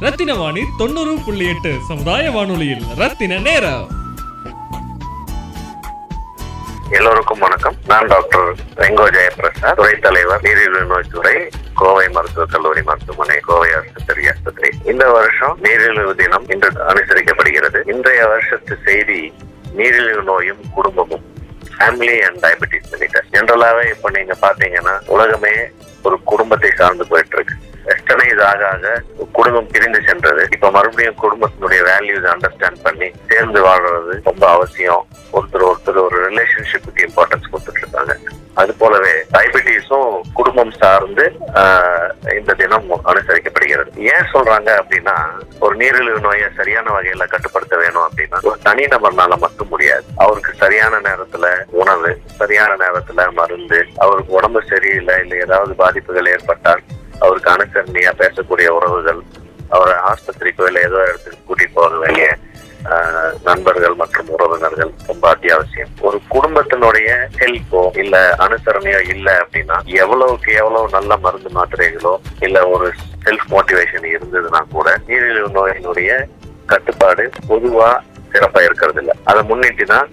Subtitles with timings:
[0.00, 2.82] ரத்தின வாணி தொண்ணூறு புள்ளி எட்டு சமுதாய வானொலியில்.
[2.96, 3.88] ரத்தின நேரம்.
[6.90, 7.74] எல்லோருக்கும் வணக்கம்.
[7.86, 14.28] நான் டாக்டர் ரெங்கோ ஜெயபிரசாத் துறை தலைவர் நீரிழிவு நோய் துறை கோவை மருத்துவக் கல்லூரி மருத்துவமனை கோவை அரசு
[14.28, 14.76] ஆஸ்பத்திரி.
[14.84, 17.88] இந்த வருஷம் நீரிழிவு தினம் இன்று அனுசரிக்கப்படுகிறது.
[17.88, 19.32] இன்றைய வருஷத்து செய்தி
[19.72, 21.24] நீரிழிவு நோயும் குடும்பமும்
[21.78, 25.50] ஃபேமிலி அண்ட் டயபெட்டிஸ் மினிட்டர் ஜென்ரலாவே இப்ப நீங்க பாத்தீங்கன்னா உலகமே
[26.02, 27.63] ஒரு குடும்பத்தை சார்ந்து போயிட்டு இருக்கு.
[28.52, 28.94] ஆக ஆக
[29.38, 30.42] குடும்பம் பிரிந்து சென்றது.
[30.56, 35.04] இப்ப மறுபடியும் குடும்பத்தினுடைய வேல்யூஸ் அண்டர்ஸ்டாண்ட் பண்ணி சேர்ந்து வாழ்றது ரொம்ப அவசியம்.
[35.36, 38.14] ஒருத்தர் ஒருத்தர் ஒரு ரிலேஷன்ஷிப்புக்கு இம்பார்ட்டன்ஸ் கொடுத்துட்டு இருக்காங்க
[38.62, 41.24] அது போலவே டயபெட்டிஸும் குடும்பம் சார்ந்து
[42.38, 43.90] இந்த தினம் அனுசரிக்கப்படுகிறது.
[44.12, 45.16] ஏன் சொல்றாங்க அப்படின்னா
[45.64, 50.06] ஒரு நீரிழிவு நோயை சரியான வகையில கட்டுப்படுத்த வேணும் அப்படின்னா ஒரு தனிநபர்னால மட்டும் முடியாது.
[50.24, 51.46] அவருக்கு சரியான நேரத்துல
[51.82, 56.84] உணவு சரியான நேரத்துல மருந்து அவருக்கு உடம்பு சரியில்லை இல்லை ஏதாவது பாதிப்புகள் ஏற்பட்டால்
[57.24, 59.22] அவருக்கு அனுசரணையா பேசக்கூடிய உறவுகள்
[59.68, 62.28] அவரை ஆஸ்பத்திரிக்கோ இல்லை ஏதோ இடத்துக்கு கூட்டிட்டு போக வேண்டிய
[63.48, 65.92] நண்பர்கள் மற்றும் உறவினர்கள் ரொம்ப அத்தியாவசியம்.
[66.00, 72.88] ஒரு குடும்பத்தினுடைய ஹெல்ப்போ இல்ல அனுசரணையோ இல்ல அப்படின்னா எவ்வளவுக்கு எவ்வளவு நல்ல மருந்து மாத்திரைகளோ இல்ல ஒரு
[73.26, 76.10] செல்ஃப் மோட்டிவேஷன் இருந்ததுன்னா கூட நீரிழிவு நோயினுடைய
[76.72, 77.88] கட்டுப்பாடு பொதுவா
[78.34, 80.06] சிறப்பா இருக்கிறது இல்ல அதை முன்னிட்டு தான்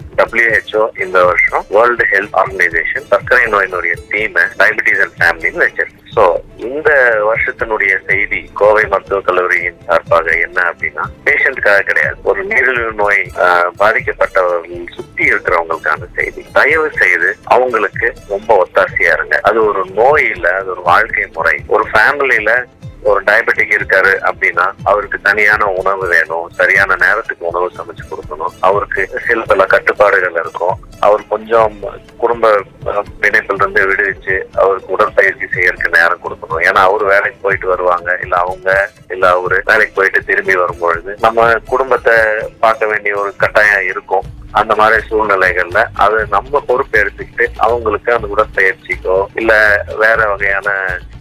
[1.04, 6.02] இந்த வருஷம் வேர்ல்டு ஹெல்த் ஆர்கனைசேஷன் சர்க்கரை நோயினுடைய தீமை டயபிட்டிஸ் அண்ட் ஃபேமிலின்னு வச்சிருக்கு.
[6.16, 6.24] சோ
[6.62, 6.90] இந்த
[7.28, 12.16] வருஷத்தினுடைய செய்தி கோவை மருத்துவக் கல்லூரியின் சார்பாக என்ன அப்படின்னா பேஷண்ட்காக கிடையாது.
[12.22, 13.30] ஒரு நீரிழிவு நோய்
[13.78, 16.46] பாதிக்கப்பட்டவர்கள் சுத்தி இருக்கிறவங்களுக்கான செய்தி.
[16.52, 19.40] தயவு செய்து அவங்களுக்கு ரொம்ப ஒத்தாசையா இருங்க.
[19.42, 21.56] அது ஒரு நோய் இல்ல அது ஒரு வாழ்க்கை முறை.
[21.66, 22.64] ஒரு ஃபேமிலியில
[23.02, 28.21] ஒரு டயபெட்டிக் இருக்காரு அப்படின்னா அவருக்கு தனியான உணவு வேணும் சரியான நேரத்துக்கு உணவு சமைச்சு கொடுக்கணும்.
[28.62, 30.76] அவருக்கு சில பல கட்டுப்பாடுகள் இருக்கும்.
[31.00, 31.72] அவர் கொஞ்சம்
[32.16, 32.50] குடும்ப
[32.86, 33.06] அஹ்,
[33.54, 36.62] இருந்து விடுவிச்சு அவருக்கு உடற்பயிற்சி செய்யறதுக்கு நேரம் கொடுக்கணும்.
[36.62, 38.18] ஏன்னா அவர் வேலைக்கு போயிட்டு வருவாங்க.
[38.22, 38.68] இல்ல அவங்க
[39.10, 42.14] இல்ல அவரு வேலைக்கு போயிட்டு திரும்பி வரும்பொழுது நம்ம குடும்பத்தை
[42.58, 44.28] பார்க்க வேண்டிய ஒரு கட்டாயம் இருக்கும்.
[44.52, 49.52] அந்த மாதிரி சூழ்நிலைகள்ல அது நம்ம பொறுப்பு எடுத்துக்கிட்டு அவங்களுக்கு அந்த உடற்பயிற்சிக்கோ இல்ல
[49.98, 50.68] வேற வகையான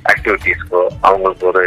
[0.06, 1.64] ஆக்டிவிட்டிஸ்க்கோ அவங்களுக்கு ஒரு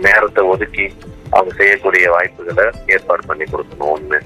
[0.00, 0.86] நேரத்தை ஒதுக்கி
[1.30, 4.18] அவங்க செய்யக்கூடிய வாய்ப்புகளை ஏற்பாடு பண்ணி கொடுக்கணும் ஒண்ணு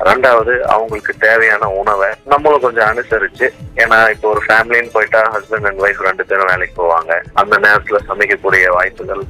[0.00, 3.46] ரெண்டாவது அவங்களுக்கு தேவையான உணவை நம்மளும் கொஞ்சம் அனுசரிச்சு
[3.76, 7.12] ஏன்னா இப்போ ஒரு ஃபேமிலின்னு போயிட்டா ஹஸ்பண்ட் அண்ட் ஒய்ஃப் ரெண்டு பேரும் வேலைக்கு போவாங்க.
[7.32, 9.24] அந்த நேரத்துல சமைக்கக்கூடிய வாய்ப்புகள்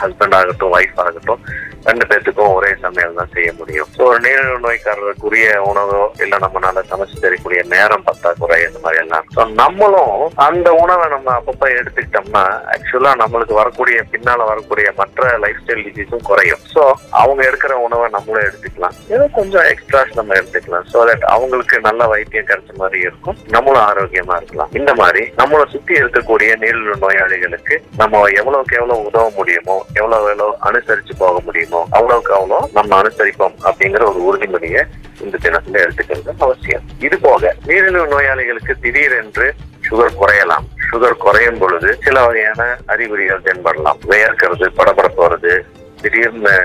[0.00, 1.42] ஹஸ்பண்ட் ஆகட்டும் ஒய்ஃப் ஆகட்டும்
[1.88, 3.88] ரெண்டு பேர்த்துக்கும் ஒரே சமையல் தான் செய்ய முடியும்.
[3.96, 9.24] ஸோ ஒரு நீரிழிவு நோய்க்காரருக்குரிய உணவோ இல்ல நம்மளால சமைச்சு தெரியக்கூடிய நேரம் பத்தாக்குறை இந்த மாதிரி எல்லாம்.
[9.36, 10.16] ஸோ நம்மளும்
[10.46, 12.42] அந்த உணவை நம்ம அப்பப்ப எடுத்துக்கிட்டோம்னா
[12.74, 16.62] ஆக்சுவலா நம்மளுக்கு வரக்கூடிய பின்னால வரக்கூடிய மற்ற லைஃப் ஸ்டைல் டிசீஸும் குறையும்.
[16.74, 16.82] ஸோ
[17.22, 18.98] அவங்க எடுக்கிற உணவை நம்மளும் எடுத்துக்கலாம்.
[19.14, 20.86] ஏதோ கொஞ்சம் எக்ஸ்ட்ராஸ் நம்ம எடுத்துக்கலாம்.
[20.92, 23.38] ஸோ தட் அவங்களுக்கு நல்ல வைத்தியம் கிடைச்ச மாதிரி இருக்கும்.
[23.56, 24.72] நம்மளும் ஆரோக்கியமா இருக்கலாம்.
[24.80, 31.14] இந்த மாதிரி நம்மளை சுத்தி இருக்கக்கூடிய நீரிழிவு நோயாளிகளுக்கு நம்ம எவ்வளவுக்கு எவ்வளவு உதவ முடியுமோ எவ்வளவு எவ்வளவு அனுசரிச்சு
[31.18, 34.82] போக முடியுமோ அவ்வளவுக்கு அவ்வளோ நம்ம அனுசரிப்போம் அப்படிங்கிற ஒரு உறுதிமொழியை
[35.20, 36.84] இந்த தினத்துல எடுத்துக்கிறது அவசியம்.
[37.00, 39.46] இது போக நீரிழிவு நோயாளிகளுக்கு திடீரென்று
[39.86, 40.66] சுகர் குறையலாம்.
[40.88, 44.00] சுகர் குறையும் பொழுது சில வகையான அறிகுறிகள் தென்படலாம்.
[44.08, 45.54] வேர்க்கிறது படபடப்பு வருது
[46.02, 46.56] திடீர்னு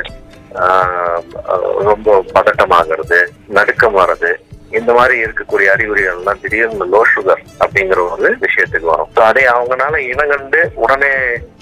[0.63, 1.21] ஆஹ்,
[1.83, 3.17] ரொம்ப பதட்டமாகிறது
[3.49, 4.29] நடுக்கம் வர்றது
[4.71, 9.11] இந்த மாதிரி இருக்கக்கூடிய அறிகுறிகள் எல்லாம் திடீர்னு லோ சுகர் அப்படிங்கிற ஒரு விஷயத்துக்கு வரும்.
[9.25, 11.11] அதை அவங்களால இனங்கண்டு உடனே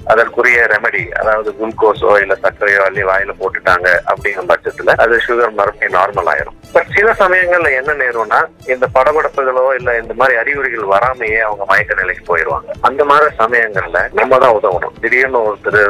[0.08, 6.30] அதற்குரிய ரெமெடி அதாவது குளுக்கோஸோ இல்ல சர்க்கரையோ அள்ளி வாயில போட்டுட்டாங்க அப்படிங்கிற பட்சத்துல அது சுகர் மறுபடியும் நார்மல்
[6.34, 6.58] ஆயிரும்.
[6.74, 12.24] பட் சில சமயங்கள்ல என்ன நேரும்னா இந்த படபடப்புகளோ இல்ல இந்த மாதிரி அறிகுறிகள் வராமையே அவங்க மயக்க நிலைக்கு
[12.28, 14.96] போயிடுவாங்க அந்த மாதிரி சமயங்கள்ல நம்ம தான் உதவணும்.
[15.02, 15.82] திடீர்னு ஒருத்தர்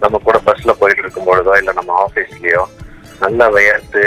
[0.00, 2.64] நம்ம கூட பஸ்ல போயிட்டு இருக்கும் பொழுதோ இல்ல நம்ம ஆபீஸ்லயோ
[3.20, 4.02] நல்லா வியர்த்து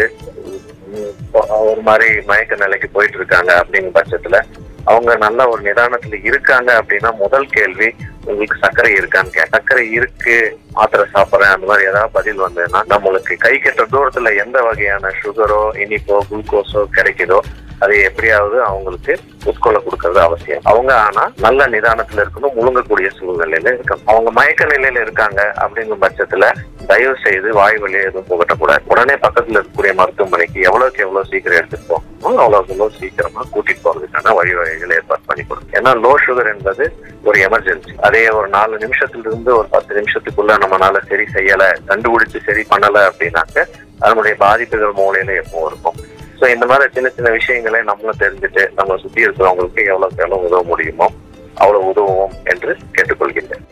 [1.66, 4.38] ஒரு மாதிரி மயக்க நிலைக்கு போயிட்டு இருக்காங்க அப்படிங்கிற பட்சத்துல
[4.86, 7.90] அவங்க நல்ல ஒரு நிதானத்துல இருக்காங்க அப்படின்னா முதல் கேள்வி
[8.26, 10.36] உங்களுக்கு சர்க்கரை இருக்கான்னு கே சர்க்கரை இருக்கு
[10.74, 16.18] மாத்திரை சாப்பிட்றேன் அந்த மாதிரி ஏதாவது பதில் வந்ததுன்னா நம்மளுக்கு கை கெட்ட தூரத்துல எந்த வகையான சுகரோ இனிப்போ
[16.30, 17.40] குளுக்கோஸோ கிடைக்குதோ
[17.84, 19.14] அதை எப்படியாவது அவங்களுக்கு
[19.50, 20.66] உட்கொள்ள கொடுக்கறது அவசியம்.
[20.72, 24.08] அவங்க ஆனா நல்ல நிதானத்துல இருக்கணும் முழுங்கக்கூடிய சூழ்நிலையில இருக்கணும்.
[24.14, 26.50] அவங்க மயக்க நிலையில இருக்காங்க அப்படிங்கும் பட்சத்துல
[26.92, 28.84] தயவு செய்து வாய் வழியை எதுவும் புகட்டக்கூடாது.
[28.94, 34.96] உடனே பக்கத்துல இருக்கக்கூடிய மருத்துவமனைக்கு எவ்வளவுக்கு எவ்வளவு சீக்கிரம் எடுத்துட்டு போகணும் அவ்வளவுக்கு எவ்வளவு சீக்கிரமா கூட்டிட்டு போறதுக்கான வழிவகைகளை
[35.00, 36.86] ஏற்பாடு பண்ணி கொடுக்கும் ஏன்னா லோ சுகர் என்பது
[37.30, 42.66] ஒரு எமர்ஜென்சி அதே ஒரு நாலு நிமிஷத்துல இருந்து ஒரு பத்து நிமிஷத்துக்குள்ள நம்மளால சரி செய்யல கண்டுபிடிச்சு சரி
[42.70, 43.66] பண்ணல அப்படின்னாக்க
[44.06, 45.98] அதனுடைய பாதிப்புகள் மூலையில எப்பவும் இருக்கும்.
[46.42, 51.12] சோ இந்த மாதிரி சின்ன சின்ன விஷயங்களை நம்மளும் தெரிஞ்சுட்டு நம்ம சுத்தி இருக்கிறவங்களுக்கு எவ்வளவுக்கு எவ்வளவு உதவ முடியுமோ
[51.56, 53.66] அவ்வளவு உதவுவோம் என்று கேட்டுக்கொள்கின்றேன்.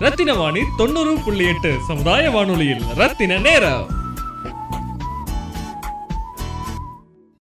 [0.00, 3.99] ரத்தின வாணி தொண்ணூறு புள்ளி எட்டு சமுதாய வானொலியில் ரத்தின நேரம்.